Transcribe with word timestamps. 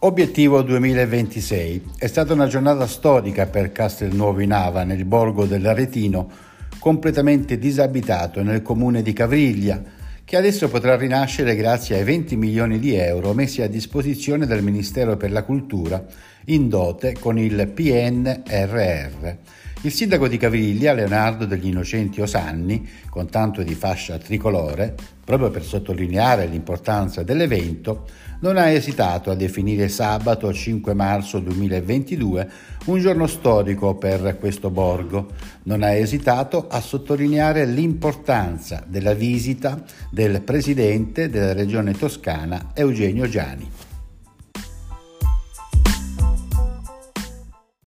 Obiettivo 0.00 0.62
2026. 0.62 1.94
È 1.98 2.06
stata 2.06 2.32
una 2.32 2.46
giornata 2.46 2.86
storica 2.86 3.46
per 3.46 3.72
Castelnuovo 3.72 4.38
in 4.38 4.52
Ava, 4.52 4.84
nel 4.84 5.04
borgo 5.04 5.44
dell'Aretino, 5.44 6.30
completamente 6.78 7.58
disabitato 7.58 8.44
nel 8.44 8.62
comune 8.62 9.02
di 9.02 9.12
Cavriglia, 9.12 9.82
che 10.24 10.36
adesso 10.36 10.68
potrà 10.68 10.94
rinascere 10.94 11.56
grazie 11.56 11.96
ai 11.96 12.04
20 12.04 12.36
milioni 12.36 12.78
di 12.78 12.94
euro 12.94 13.34
messi 13.34 13.60
a 13.60 13.66
disposizione 13.66 14.46
del 14.46 14.62
Ministero 14.62 15.16
per 15.16 15.32
la 15.32 15.42
Cultura 15.42 16.06
in 16.48 16.68
dote 16.68 17.16
con 17.18 17.38
il 17.38 17.68
PNRR. 17.68 19.36
Il 19.82 19.92
sindaco 19.92 20.26
di 20.26 20.38
Cavriglia, 20.38 20.92
Leonardo 20.92 21.44
degli 21.44 21.68
Innocenti 21.68 22.20
Osanni, 22.20 22.88
con 23.08 23.28
tanto 23.28 23.62
di 23.62 23.74
fascia 23.74 24.18
tricolore, 24.18 24.94
proprio 25.24 25.50
per 25.50 25.62
sottolineare 25.62 26.46
l'importanza 26.46 27.22
dell'evento, 27.22 28.06
non 28.40 28.56
ha 28.56 28.68
esitato 28.68 29.30
a 29.30 29.34
definire 29.34 29.88
sabato 29.88 30.52
5 30.52 30.94
marzo 30.94 31.38
2022 31.38 32.50
un 32.86 32.98
giorno 32.98 33.26
storico 33.26 33.94
per 33.94 34.36
questo 34.38 34.70
borgo. 34.70 35.28
Non 35.64 35.82
ha 35.82 35.92
esitato 35.92 36.66
a 36.68 36.80
sottolineare 36.80 37.64
l'importanza 37.66 38.82
della 38.86 39.14
visita 39.14 39.82
del 40.10 40.40
presidente 40.42 41.28
della 41.28 41.52
regione 41.52 41.92
toscana 41.92 42.70
Eugenio 42.74 43.28
Giani. 43.28 43.87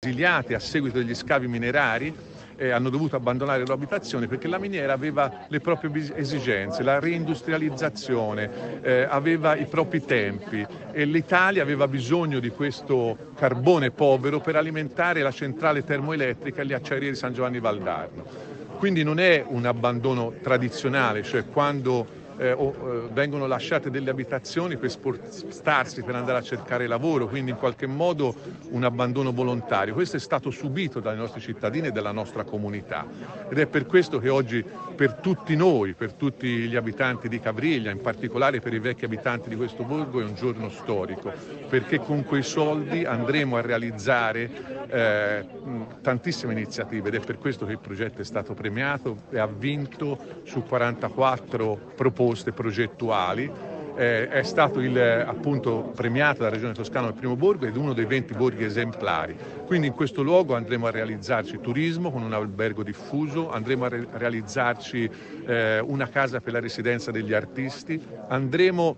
Esiliati 0.02 0.54
a 0.54 0.58
seguito 0.58 0.96
degli 0.96 1.14
scavi 1.14 1.46
minerari 1.46 2.16
eh, 2.56 2.70
hanno 2.70 2.88
dovuto 2.88 3.16
abbandonare 3.16 3.66
l'abitazione 3.66 4.28
perché 4.28 4.48
la 4.48 4.56
miniera 4.56 4.94
aveva 4.94 5.44
le 5.48 5.60
proprie 5.60 6.16
esigenze, 6.16 6.82
la 6.82 6.98
reindustrializzazione 6.98 8.80
eh, 8.80 9.02
aveva 9.02 9.56
i 9.56 9.66
propri 9.66 10.02
tempi 10.02 10.66
e 10.90 11.04
l'Italia 11.04 11.60
aveva 11.60 11.86
bisogno 11.86 12.40
di 12.40 12.48
questo 12.48 13.32
carbone 13.36 13.90
povero 13.90 14.40
per 14.40 14.56
alimentare 14.56 15.20
la 15.20 15.32
centrale 15.32 15.84
termoelettrica 15.84 16.62
e 16.62 16.64
le 16.64 16.74
acciaierie 16.76 17.10
di 17.10 17.16
San 17.16 17.34
Giovanni 17.34 17.60
Valdarno. 17.60 18.24
Quindi 18.78 19.02
non 19.02 19.20
è 19.20 19.44
un 19.46 19.66
abbandono 19.66 20.32
tradizionale, 20.40 21.22
cioè 21.22 21.44
quando 21.44 22.19
eh, 22.40 22.52
o, 22.52 22.70
eh, 22.70 23.08
vengono 23.12 23.46
lasciate 23.46 23.90
delle 23.90 24.08
abitazioni 24.08 24.78
per 24.78 24.90
spostarsi, 24.90 26.02
per 26.02 26.14
andare 26.14 26.38
a 26.38 26.42
cercare 26.42 26.86
lavoro, 26.86 27.28
quindi 27.28 27.50
in 27.50 27.58
qualche 27.58 27.86
modo 27.86 28.34
un 28.70 28.82
abbandono 28.82 29.30
volontario. 29.30 29.92
Questo 29.92 30.16
è 30.16 30.20
stato 30.20 30.50
subito 30.50 31.00
dai 31.00 31.16
nostri 31.16 31.40
cittadini 31.40 31.88
e 31.88 31.92
dalla 31.92 32.12
nostra 32.12 32.44
comunità 32.44 33.06
ed 33.50 33.58
è 33.58 33.66
per 33.66 33.84
questo 33.84 34.18
che 34.18 34.30
oggi 34.30 34.64
per 34.96 35.14
tutti 35.14 35.54
noi, 35.54 35.92
per 35.92 36.14
tutti 36.14 36.46
gli 36.46 36.76
abitanti 36.76 37.28
di 37.28 37.40
Cavriglia, 37.40 37.90
in 37.90 38.00
particolare 38.00 38.60
per 38.60 38.72
i 38.72 38.78
vecchi 38.78 39.04
abitanti 39.04 39.50
di 39.50 39.56
questo 39.56 39.82
borgo, 39.84 40.20
è 40.20 40.24
un 40.24 40.34
giorno 40.34 40.70
storico, 40.70 41.32
perché 41.68 41.98
con 41.98 42.24
quei 42.24 42.42
soldi 42.42 43.04
andremo 43.04 43.56
a 43.56 43.60
realizzare 43.60 44.50
eh, 44.88 45.46
tantissime 46.00 46.52
iniziative 46.52 47.08
ed 47.08 47.14
è 47.14 47.20
per 47.20 47.38
questo 47.38 47.66
che 47.66 47.72
il 47.72 47.78
progetto 47.78 48.22
è 48.22 48.24
stato 48.24 48.54
premiato 48.54 49.24
e 49.30 49.38
ha 49.38 49.46
vinto 49.46 50.18
su 50.44 50.62
44 50.62 51.92
proposte 51.94 52.28
proposte 52.30 52.52
progettuali. 52.52 53.50
Eh, 53.96 54.28
è 54.28 54.42
stato 54.44 54.80
il, 54.80 54.96
appunto 54.96 55.92
premiato 55.94 56.38
dalla 56.38 56.50
Regione 56.50 56.72
Toscana 56.72 57.08
il 57.08 57.14
primo 57.14 57.34
borgo 57.34 57.66
ed 57.66 57.76
uno 57.76 57.92
dei 57.92 58.04
20 58.04 58.34
borghi 58.34 58.64
esemplari. 58.64 59.36
Quindi 59.66 59.88
in 59.88 59.92
questo 59.94 60.22
luogo 60.22 60.54
andremo 60.54 60.86
a 60.86 60.90
realizzarci 60.90 61.60
turismo 61.60 62.12
con 62.12 62.22
un 62.22 62.32
albergo 62.32 62.82
diffuso, 62.84 63.50
andremo 63.50 63.84
a 63.84 63.88
re- 63.88 64.06
realizzarci 64.12 65.10
eh, 65.44 65.80
una 65.80 66.08
casa 66.08 66.40
per 66.40 66.52
la 66.52 66.60
residenza 66.60 67.10
degli 67.10 67.34
artisti, 67.34 68.00
andremo 68.28 68.96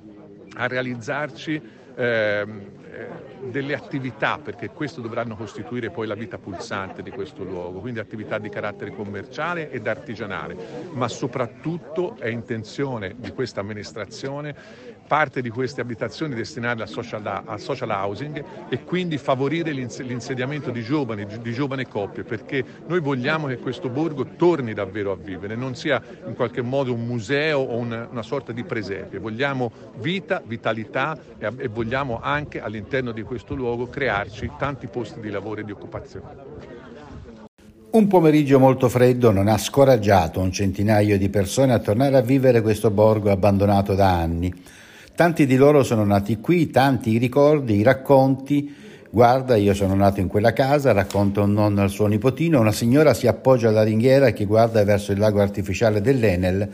a 0.56 0.66
realizzarci 0.66 1.80
delle 1.94 3.74
attività, 3.74 4.38
perché 4.42 4.70
questo 4.70 5.00
dovranno 5.00 5.36
costituire 5.36 5.90
poi 5.90 6.06
la 6.06 6.14
vita 6.14 6.38
pulsante 6.38 7.02
di 7.02 7.10
questo 7.10 7.44
luogo, 7.44 7.80
quindi 7.80 8.00
attività 8.00 8.38
di 8.38 8.48
carattere 8.48 8.92
commerciale 8.92 9.70
ed 9.70 9.86
artigianale, 9.86 10.56
ma 10.92 11.08
soprattutto 11.08 12.16
è 12.18 12.28
intenzione 12.28 13.14
di 13.18 13.30
questa 13.32 13.60
amministrazione 13.60 14.91
parte 15.06 15.42
di 15.42 15.50
queste 15.50 15.80
abitazioni 15.80 16.34
destinarle 16.34 16.82
al 16.82 16.88
social, 16.88 17.42
al 17.44 17.60
social 17.60 17.90
housing 17.90 18.44
e 18.68 18.84
quindi 18.84 19.18
favorire 19.18 19.72
l'insediamento 19.72 20.70
di 20.70 20.82
giovani, 20.82 21.26
di 21.40 21.52
giovani 21.52 21.86
coppie, 21.86 22.22
perché 22.24 22.64
noi 22.86 23.00
vogliamo 23.00 23.46
che 23.46 23.58
questo 23.58 23.88
borgo 23.88 24.24
torni 24.36 24.72
davvero 24.72 25.12
a 25.12 25.16
vivere, 25.16 25.54
non 25.54 25.74
sia 25.74 26.02
in 26.26 26.34
qualche 26.34 26.62
modo 26.62 26.92
un 26.92 27.06
museo 27.06 27.58
o 27.58 27.76
una, 27.76 28.08
una 28.10 28.22
sorta 28.22 28.52
di 28.52 28.64
presepe, 28.64 29.18
vogliamo 29.18 29.70
vita, 29.96 30.42
vitalità 30.44 31.18
e, 31.38 31.50
e 31.56 31.68
vogliamo 31.68 32.20
anche 32.22 32.60
all'interno 32.60 33.12
di 33.12 33.22
questo 33.22 33.54
luogo 33.54 33.88
crearci 33.88 34.50
tanti 34.58 34.86
posti 34.86 35.20
di 35.20 35.30
lavoro 35.30 35.60
e 35.60 35.64
di 35.64 35.72
occupazione. 35.72 36.80
Un 37.92 38.06
pomeriggio 38.06 38.58
molto 38.58 38.88
freddo 38.88 39.30
non 39.32 39.48
ha 39.48 39.58
scoraggiato 39.58 40.40
un 40.40 40.50
centinaio 40.50 41.18
di 41.18 41.28
persone 41.28 41.74
a 41.74 41.78
tornare 41.78 42.16
a 42.16 42.22
vivere 42.22 42.62
questo 42.62 42.90
borgo 42.90 43.30
abbandonato 43.30 43.94
da 43.94 44.14
anni. 44.14 44.50
Tanti 45.14 45.44
di 45.44 45.56
loro 45.56 45.82
sono 45.82 46.04
nati 46.04 46.38
qui, 46.38 46.70
tanti 46.70 47.10
i 47.10 47.18
ricordi, 47.18 47.76
i 47.76 47.82
racconti. 47.82 48.74
Guarda, 49.10 49.56
io 49.56 49.74
sono 49.74 49.94
nato 49.94 50.20
in 50.20 50.26
quella 50.26 50.54
casa, 50.54 50.92
racconta 50.92 51.42
un 51.42 51.52
nonno 51.52 51.82
al 51.82 51.90
suo 51.90 52.06
nipotino, 52.06 52.58
una 52.58 52.72
signora 52.72 53.12
si 53.12 53.26
appoggia 53.26 53.68
alla 53.68 53.82
ringhiera 53.82 54.30
che 54.30 54.46
guarda 54.46 54.82
verso 54.84 55.12
il 55.12 55.18
lago 55.18 55.42
artificiale 55.42 56.00
dell'Enel 56.00 56.66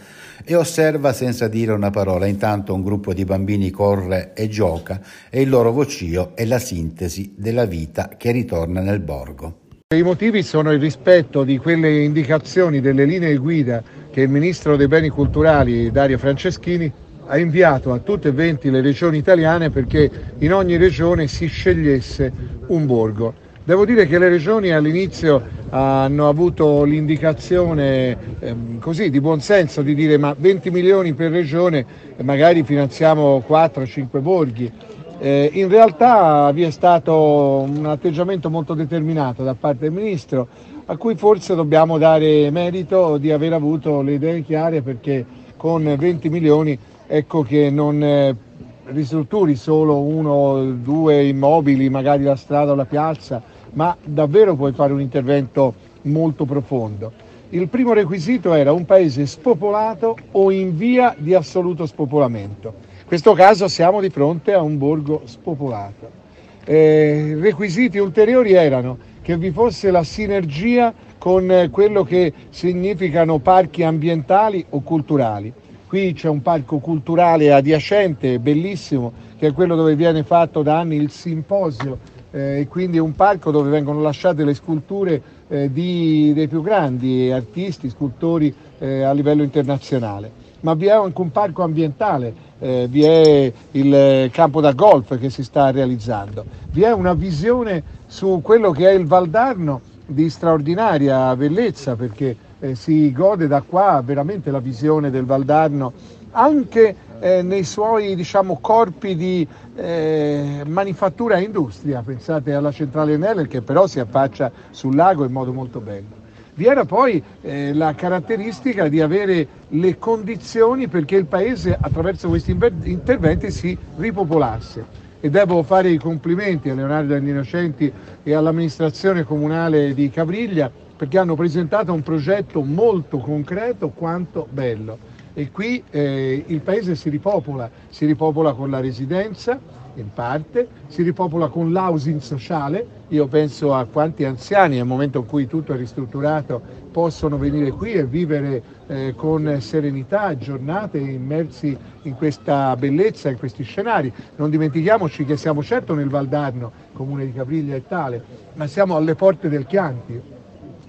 e 0.44 0.54
osserva 0.54 1.12
senza 1.12 1.48
dire 1.48 1.72
una 1.72 1.90
parola. 1.90 2.26
Intanto 2.26 2.74
un 2.74 2.84
gruppo 2.84 3.12
di 3.12 3.24
bambini 3.24 3.70
corre 3.70 4.34
e 4.34 4.46
gioca 4.46 5.00
e 5.30 5.40
il 5.40 5.48
loro 5.48 5.72
vocio 5.72 6.36
è 6.36 6.44
la 6.44 6.60
sintesi 6.60 7.34
della 7.36 7.64
vita 7.64 8.10
che 8.16 8.30
ritorna 8.30 8.80
nel 8.80 9.00
borgo. 9.00 9.66
I 9.92 10.02
motivi 10.02 10.44
sono 10.44 10.70
il 10.70 10.78
rispetto 10.78 11.42
di 11.42 11.58
quelle 11.58 12.04
indicazioni, 12.04 12.80
delle 12.80 13.04
linee 13.04 13.36
guida 13.36 13.82
che 14.12 14.20
il 14.20 14.28
Ministro 14.28 14.76
dei 14.76 14.86
Beni 14.86 15.08
Culturali 15.08 15.90
Dario 15.90 16.18
Franceschini 16.18 16.92
ha 17.28 17.38
inviato 17.38 17.92
a 17.92 17.98
tutte 17.98 18.28
e 18.28 18.32
20 18.32 18.70
le 18.70 18.80
regioni 18.80 19.18
italiane 19.18 19.70
perché 19.70 20.10
in 20.38 20.52
ogni 20.52 20.76
regione 20.76 21.26
si 21.26 21.46
scegliesse 21.46 22.32
un 22.68 22.86
borgo. 22.86 23.34
Devo 23.62 23.84
dire 23.84 24.06
che 24.06 24.18
le 24.18 24.30
regioni 24.30 24.70
all'inizio 24.70 25.56
hanno 25.68 26.26
avuto 26.26 26.84
l'indicazione 26.84 28.16
eh, 28.40 28.54
così 28.80 29.10
di 29.10 29.20
buon 29.20 29.40
senso 29.40 29.82
di 29.82 29.94
dire 29.94 30.16
ma 30.16 30.34
20 30.36 30.70
milioni 30.70 31.12
per 31.12 31.30
regione 31.30 31.84
magari 32.22 32.62
finanziamo 32.62 33.44
4-5 33.46 34.20
borghi. 34.20 34.72
Eh, 35.18 35.50
in 35.52 35.68
realtà 35.68 36.50
vi 36.52 36.62
è 36.62 36.70
stato 36.70 37.66
un 37.68 37.84
atteggiamento 37.84 38.48
molto 38.48 38.72
determinato 38.72 39.42
da 39.42 39.54
parte 39.54 39.80
del 39.80 39.92
Ministro 39.92 40.48
a 40.86 40.96
cui 40.96 41.16
forse 41.16 41.54
dobbiamo 41.54 41.98
dare 41.98 42.50
merito 42.50 43.18
di 43.18 43.30
aver 43.30 43.52
avuto 43.52 44.00
le 44.00 44.14
idee 44.14 44.42
chiare 44.42 44.80
perché 44.80 45.26
con 45.58 45.94
20 45.94 46.30
milioni 46.30 46.78
ecco 47.10 47.42
che 47.42 47.70
non 47.70 48.02
eh, 48.02 48.36
ristrutturi 48.84 49.56
solo 49.56 49.98
uno 49.98 50.30
o 50.30 50.64
due 50.64 51.26
immobili, 51.26 51.88
magari 51.88 52.22
la 52.22 52.36
strada 52.36 52.72
o 52.72 52.74
la 52.74 52.84
piazza, 52.84 53.42
ma 53.72 53.96
davvero 54.04 54.54
puoi 54.54 54.72
fare 54.72 54.92
un 54.92 55.00
intervento 55.00 55.74
molto 56.02 56.44
profondo. 56.44 57.10
Il 57.50 57.68
primo 57.68 57.94
requisito 57.94 58.52
era 58.52 58.72
un 58.72 58.84
paese 58.84 59.24
spopolato 59.24 60.16
o 60.32 60.50
in 60.50 60.76
via 60.76 61.14
di 61.16 61.34
assoluto 61.34 61.86
spopolamento. 61.86 62.74
In 63.00 63.06
questo 63.06 63.32
caso 63.32 63.68
siamo 63.68 64.02
di 64.02 64.10
fronte 64.10 64.52
a 64.52 64.60
un 64.60 64.76
borgo 64.76 65.22
spopolato. 65.24 66.16
Eh, 66.64 67.38
requisiti 67.40 67.96
ulteriori 67.96 68.52
erano 68.52 68.98
che 69.22 69.38
vi 69.38 69.50
fosse 69.50 69.90
la 69.90 70.02
sinergia 70.02 70.92
con 71.16 71.68
quello 71.70 72.04
che 72.04 72.34
significano 72.50 73.38
parchi 73.38 73.82
ambientali 73.82 74.64
o 74.68 74.82
culturali 74.82 75.52
Qui 75.88 76.12
c'è 76.12 76.28
un 76.28 76.42
parco 76.42 76.80
culturale 76.80 77.50
adiacente, 77.50 78.38
bellissimo, 78.38 79.10
che 79.38 79.46
è 79.46 79.52
quello 79.54 79.74
dove 79.74 79.96
viene 79.96 80.22
fatto 80.22 80.60
da 80.60 80.80
anni 80.80 80.96
il 80.96 81.10
simposio 81.10 81.96
eh, 82.30 82.60
e 82.60 82.68
quindi 82.68 82.98
è 82.98 83.00
un 83.00 83.14
parco 83.14 83.50
dove 83.50 83.70
vengono 83.70 84.02
lasciate 84.02 84.44
le 84.44 84.52
sculture 84.52 85.22
eh, 85.48 85.72
di, 85.72 86.32
dei 86.34 86.46
più 86.46 86.60
grandi 86.60 87.32
artisti, 87.32 87.88
scultori 87.88 88.54
eh, 88.78 89.00
a 89.00 89.12
livello 89.12 89.42
internazionale. 89.42 90.30
Ma 90.60 90.74
vi 90.74 90.88
è 90.88 90.90
anche 90.90 91.22
un 91.22 91.32
parco 91.32 91.62
ambientale, 91.62 92.34
eh, 92.58 92.86
vi 92.86 93.04
è 93.04 93.50
il 93.70 94.28
campo 94.30 94.60
da 94.60 94.72
golf 94.72 95.18
che 95.18 95.30
si 95.30 95.42
sta 95.42 95.70
realizzando, 95.70 96.44
vi 96.70 96.82
è 96.82 96.92
una 96.92 97.14
visione 97.14 97.82
su 98.06 98.40
quello 98.42 98.72
che 98.72 98.90
è 98.90 98.92
il 98.92 99.06
Valdarno 99.06 99.80
di 100.04 100.28
straordinaria 100.28 101.34
bellezza 101.34 101.96
perché 101.96 102.36
eh, 102.60 102.74
si 102.74 103.12
gode 103.12 103.46
da 103.46 103.62
qua 103.62 104.02
veramente 104.04 104.50
la 104.50 104.60
visione 104.60 105.10
del 105.10 105.24
Valdarno 105.24 105.92
anche 106.32 106.94
eh, 107.20 107.42
nei 107.42 107.64
suoi 107.64 108.14
diciamo, 108.14 108.58
corpi 108.60 109.16
di 109.16 109.46
eh, 109.74 110.62
manifattura 110.66 111.36
e 111.36 111.42
industria, 111.42 112.02
pensate 112.02 112.54
alla 112.54 112.70
centrale 112.70 113.14
Enel 113.14 113.48
che 113.48 113.62
però 113.62 113.86
si 113.86 114.00
affaccia 114.00 114.50
sul 114.70 114.94
lago 114.94 115.24
in 115.24 115.32
modo 115.32 115.52
molto 115.52 115.80
bello. 115.80 116.16
Vi 116.54 116.66
era 116.66 116.84
poi 116.84 117.22
eh, 117.40 117.72
la 117.72 117.94
caratteristica 117.94 118.88
di 118.88 119.00
avere 119.00 119.46
le 119.68 119.96
condizioni 119.98 120.88
perché 120.88 121.14
il 121.14 121.26
paese 121.26 121.76
attraverso 121.80 122.28
questi 122.28 122.56
interventi 122.82 123.50
si 123.50 123.76
ripopolasse. 123.96 125.06
e 125.20 125.30
devo 125.30 125.64
fare 125.64 125.90
i 125.90 125.98
complimenti 125.98 126.68
a 126.70 126.74
Leonardo 126.74 127.14
degli 127.14 127.28
Innocenti 127.28 127.92
e 128.22 128.34
all'amministrazione 128.34 129.24
comunale 129.24 129.92
di 129.92 130.10
Cavriglia 130.10 130.70
perché 130.98 131.16
hanno 131.16 131.36
presentato 131.36 131.92
un 131.92 132.02
progetto 132.02 132.60
molto 132.64 133.18
concreto 133.18 133.90
quanto 133.90 134.48
bello. 134.50 134.98
E 135.32 135.52
qui 135.52 135.80
eh, 135.90 136.42
il 136.44 136.60
paese 136.60 136.96
si 136.96 137.08
ripopola, 137.08 137.70
si 137.88 138.04
ripopola 138.04 138.52
con 138.52 138.68
la 138.68 138.80
residenza 138.80 139.60
in 139.94 140.12
parte, 140.12 140.66
si 140.88 141.02
ripopola 141.02 141.46
con 141.46 141.70
l'housing 141.70 142.18
sociale, 142.18 142.84
io 143.08 143.28
penso 143.28 143.74
a 143.74 143.84
quanti 143.84 144.24
anziani 144.24 144.74
nel 144.74 144.84
momento 144.84 145.18
in 145.18 145.26
cui 145.26 145.46
tutto 145.46 145.72
è 145.72 145.76
ristrutturato 145.76 146.60
possono 146.90 147.38
venire 147.38 147.70
qui 147.70 147.92
e 147.92 148.04
vivere 148.04 148.62
eh, 148.88 149.14
con 149.16 149.58
serenità 149.60 150.36
giornate 150.36 150.98
immersi 150.98 151.76
in 152.02 152.14
questa 152.14 152.74
bellezza, 152.74 153.28
in 153.28 153.38
questi 153.38 153.62
scenari. 153.62 154.12
Non 154.34 154.50
dimentichiamoci 154.50 155.24
che 155.24 155.36
siamo 155.36 155.62
certo 155.62 155.94
nel 155.94 156.08
Valdarno, 156.08 156.72
comune 156.92 157.24
di 157.24 157.32
Capriglia 157.32 157.76
e 157.76 157.86
tale, 157.86 158.22
ma 158.54 158.66
siamo 158.66 158.96
alle 158.96 159.14
porte 159.14 159.48
del 159.48 159.66
Chianti, 159.66 160.20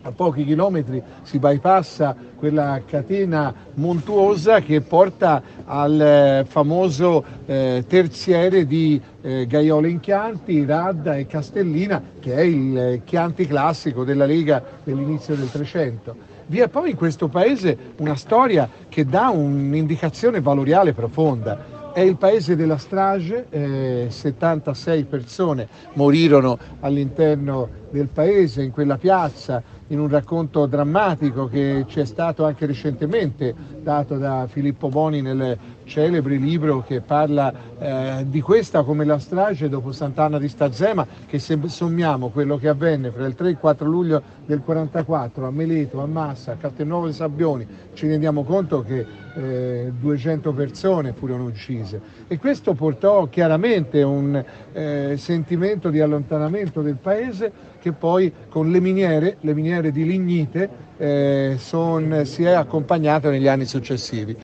a 0.02 0.12
pochi 0.12 0.46
chilometri 0.46 1.02
si 1.24 1.40
bypassa 1.40 2.16
quella 2.36 2.82
catena 2.86 3.54
montuosa 3.76 4.62
che 4.62 4.82
porta 4.82 5.42
al 5.66 6.00
eh, 6.00 6.46
famoso 6.48 7.24
eh, 7.46 7.84
terziere 7.88 8.66
di 8.66 9.00
eh, 9.22 9.46
Gaiole 9.46 9.90
in 9.90 10.00
Chianti, 10.00 10.66
Radda 10.66 11.16
e 11.16 11.28
Castellina, 11.28 12.02
che 12.20 12.34
è 12.34 12.42
il 12.42 12.78
eh, 12.78 13.02
Chianti 13.04 13.46
classico 13.46 14.04
della 14.04 14.26
Lega 14.26 14.64
dell'inizio 14.84 15.36
del 15.36 15.52
Trecento. 15.52 16.16
Vi 16.46 16.60
è 16.60 16.68
poi 16.68 16.92
in 16.92 16.96
questo 16.96 17.28
paese 17.28 17.78
una 17.98 18.16
storia 18.16 18.68
che 18.88 19.06
dà 19.06 19.30
un'indicazione 19.30 20.42
valoriale 20.42 20.94
profonda. 20.94 21.92
È 21.94 22.00
il 22.00 22.16
paese 22.16 22.56
della 22.56 22.78
strage, 22.78 23.48
eh, 23.50 24.08
76 24.10 25.04
persone 25.04 25.68
morirono 25.94 26.58
all'interno 26.80 27.79
del 27.90 28.08
paese, 28.08 28.64
in 28.64 28.72
quella 28.72 28.98
piazza, 28.98 29.62
in 29.90 30.00
un 30.00 30.08
racconto 30.08 30.66
drammatico 30.66 31.48
che 31.48 31.86
ci 31.88 32.00
è 32.00 32.06
stato 32.06 32.46
anche 32.46 32.66
recentemente 32.66 33.56
dato 33.82 34.18
da 34.18 34.48
Filippo 34.48 34.90
Boni 34.90 35.22
nel 35.22 35.58
celebre 35.86 36.36
libro 36.36 36.84
che 36.86 37.02
parla 37.02 37.52
eh, 37.80 38.26
di 38.28 38.42
questa 38.42 38.84
come 38.84 39.04
la 39.04 39.18
strage 39.18 39.68
dopo 39.68 39.92
Sant'Anna 39.92 40.38
di 40.38 40.48
Stazema, 40.48 41.06
che 41.26 41.40
se 41.40 41.60
sommiamo 41.66 42.30
quello 42.30 42.58
che 42.58 42.68
avvenne 42.68 43.10
fra 43.10 43.26
il 43.26 43.34
3 43.34 43.48
e 43.48 43.52
il 43.52 43.58
4 43.58 43.88
luglio 43.88 44.22
del 44.46 44.62
44 44.62 45.48
a 45.48 45.52
Meleto, 45.52 46.02
a 46.02 46.06
Massa, 46.06 46.52
a 46.52 46.56
Castelnuovo 46.56 47.06
dei 47.06 47.14
Sabbioni, 47.14 47.68
ci 47.94 48.08
rendiamo 48.08 48.44
conto 48.44 48.84
che 48.84 49.06
eh, 49.36 49.92
200 50.00 50.54
persone 50.54 51.14
furono 51.14 51.46
uccise. 51.46 52.00
E 52.28 52.38
questo 52.38 52.74
portò 52.74 53.28
chiaramente 53.28 54.04
un 54.04 54.44
eh, 54.72 55.16
sentimento 55.18 55.90
di 55.90 56.00
allontanamento 56.00 56.82
del 56.82 56.98
paese 57.02 57.52
che 57.80 57.92
poi 57.92 58.32
con 58.50 58.72
le 58.72 58.80
miniere, 58.80 59.38
le 59.42 59.54
miniere 59.54 59.92
di 59.92 60.06
lignite, 60.06 60.70
eh, 60.98 61.56
son, 61.58 62.24
si 62.26 62.44
è 62.44 62.52
accompagnato 62.52 63.30
negli 63.30 63.48
anni 63.48 63.66
successivi. 63.66 64.38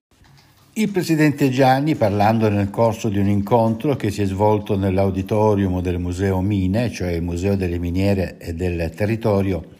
Il 0.77 0.91
presidente 0.91 1.49
Gianni, 1.49 1.95
parlando 1.95 2.49
nel 2.49 2.69
corso 2.69 3.07
di 3.07 3.17
un 3.17 3.29
incontro 3.29 3.95
che 3.95 4.11
si 4.11 4.21
è 4.21 4.25
svolto 4.25 4.77
nell'auditorium 4.77 5.81
del 5.81 5.99
Museo 5.99 6.41
Mine, 6.41 6.91
cioè 6.91 7.11
il 7.11 7.21
Museo 7.21 7.55
delle 7.55 7.79
Miniere 7.79 8.37
e 8.37 8.53
del 8.53 8.91
Territorio, 8.93 9.74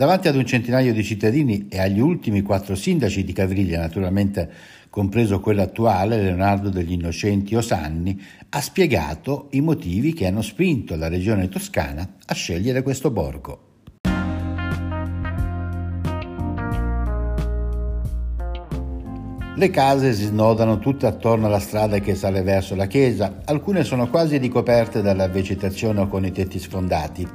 davanti 0.00 0.28
ad 0.28 0.36
un 0.36 0.46
centinaio 0.46 0.94
di 0.94 1.04
cittadini 1.04 1.66
e 1.68 1.78
agli 1.78 2.00
ultimi 2.00 2.40
quattro 2.40 2.74
sindaci 2.74 3.22
di 3.22 3.34
Cavriglia, 3.34 3.78
naturalmente 3.78 4.50
compreso 4.88 5.40
quello 5.40 5.60
attuale, 5.60 6.16
Leonardo 6.16 6.70
degli 6.70 6.92
Innocenti 6.92 7.54
Osanni, 7.54 8.18
ha 8.48 8.60
spiegato 8.62 9.48
i 9.50 9.60
motivi 9.60 10.14
che 10.14 10.26
hanno 10.26 10.40
spinto 10.40 10.96
la 10.96 11.08
regione 11.08 11.50
toscana 11.50 12.14
a 12.24 12.32
scegliere 12.32 12.80
questo 12.80 13.10
borgo. 13.10 13.64
Le 19.56 19.68
case 19.68 20.14
si 20.14 20.24
snodano 20.24 20.78
tutte 20.78 21.04
attorno 21.04 21.44
alla 21.44 21.58
strada 21.58 21.98
che 21.98 22.14
sale 22.14 22.40
verso 22.40 22.74
la 22.74 22.86
chiesa, 22.86 23.42
alcune 23.44 23.84
sono 23.84 24.08
quasi 24.08 24.38
ricoperte 24.38 25.02
dalla 25.02 25.28
vegetazione 25.28 26.00
o 26.00 26.08
con 26.08 26.24
i 26.24 26.32
tetti 26.32 26.58
sfondati. 26.58 27.28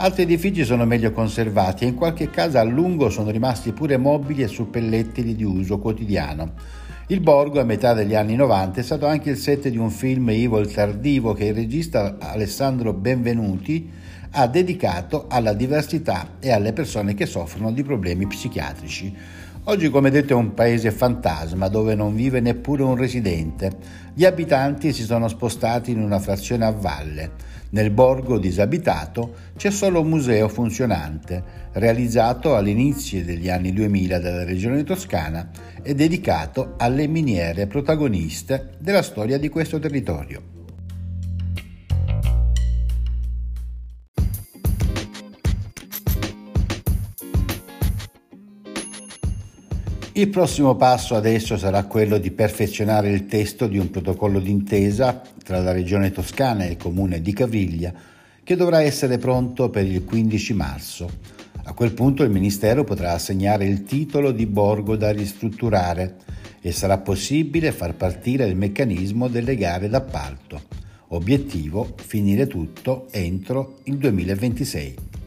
Altri 0.00 0.22
edifici 0.22 0.64
sono 0.64 0.84
meglio 0.84 1.10
conservati 1.10 1.82
e 1.82 1.88
in 1.88 1.96
qualche 1.96 2.30
casa 2.30 2.60
a 2.60 2.62
lungo 2.62 3.10
sono 3.10 3.30
rimasti 3.30 3.72
pure 3.72 3.96
mobili 3.96 4.42
e 4.42 4.46
suppellettili 4.46 5.34
di 5.34 5.42
uso 5.42 5.80
quotidiano. 5.80 6.52
Il 7.08 7.18
borgo, 7.18 7.58
a 7.58 7.64
metà 7.64 7.94
degli 7.94 8.14
anni 8.14 8.36
90, 8.36 8.78
è 8.78 8.84
stato 8.84 9.06
anche 9.06 9.30
il 9.30 9.36
set 9.36 9.66
di 9.66 9.76
un 9.76 9.90
film 9.90 10.30
Ivo 10.30 10.60
il 10.60 10.72
Tardivo 10.72 11.32
che 11.32 11.46
il 11.46 11.54
regista 11.54 12.16
Alessandro 12.20 12.92
Benvenuti 12.92 13.90
ha 14.30 14.46
dedicato 14.46 15.26
alla 15.28 15.52
diversità 15.52 16.34
e 16.38 16.52
alle 16.52 16.72
persone 16.72 17.14
che 17.14 17.26
soffrono 17.26 17.72
di 17.72 17.82
problemi 17.82 18.28
psichiatrici. 18.28 19.12
Oggi, 19.64 19.90
come 19.90 20.10
detto, 20.10 20.32
è 20.32 20.36
un 20.36 20.54
paese 20.54 20.92
fantasma 20.92 21.66
dove 21.66 21.96
non 21.96 22.14
vive 22.14 22.38
neppure 22.38 22.84
un 22.84 22.94
residente. 22.94 23.72
Gli 24.14 24.24
abitanti 24.24 24.92
si 24.92 25.02
sono 25.02 25.26
spostati 25.26 25.90
in 25.90 26.00
una 26.00 26.20
frazione 26.20 26.64
a 26.64 26.70
valle. 26.70 27.32
Nel 27.70 27.90
borgo 27.90 28.38
disabitato 28.38 29.34
c'è 29.56 29.70
solo 29.70 30.00
un 30.00 30.08
museo 30.08 30.48
funzionante, 30.48 31.68
realizzato 31.72 32.56
all'inizio 32.56 33.22
degli 33.22 33.50
anni 33.50 33.72
2000 33.72 34.18
dalla 34.18 34.44
regione 34.44 34.84
toscana 34.84 35.50
e 35.82 35.94
dedicato 35.94 36.74
alle 36.78 37.06
miniere 37.06 37.66
protagoniste 37.66 38.76
della 38.78 39.02
storia 39.02 39.38
di 39.38 39.48
questo 39.50 39.78
territorio. 39.78 40.57
Il 50.18 50.30
prossimo 50.30 50.74
passo 50.74 51.14
adesso 51.14 51.56
sarà 51.56 51.84
quello 51.84 52.18
di 52.18 52.32
perfezionare 52.32 53.08
il 53.08 53.26
testo 53.26 53.68
di 53.68 53.78
un 53.78 53.88
protocollo 53.88 54.40
d'intesa 54.40 55.22
tra 55.44 55.60
la 55.60 55.70
Regione 55.70 56.10
Toscana 56.10 56.64
e 56.64 56.70
il 56.70 56.76
Comune 56.76 57.22
di 57.22 57.32
Caviglia 57.32 57.94
che 58.42 58.56
dovrà 58.56 58.82
essere 58.82 59.18
pronto 59.18 59.70
per 59.70 59.86
il 59.86 60.02
15 60.02 60.54
marzo. 60.54 61.08
A 61.62 61.72
quel 61.72 61.92
punto 61.92 62.24
il 62.24 62.30
Ministero 62.30 62.82
potrà 62.82 63.12
assegnare 63.12 63.66
il 63.66 63.84
titolo 63.84 64.32
di 64.32 64.46
borgo 64.46 64.96
da 64.96 65.12
ristrutturare 65.12 66.16
e 66.60 66.72
sarà 66.72 66.98
possibile 66.98 67.70
far 67.70 67.94
partire 67.94 68.44
il 68.44 68.56
meccanismo 68.56 69.28
delle 69.28 69.54
gare 69.54 69.88
d'appalto. 69.88 70.62
Obiettivo 71.10 71.94
finire 71.94 72.48
tutto 72.48 73.06
entro 73.12 73.76
il 73.84 73.96
2026. 73.98 75.17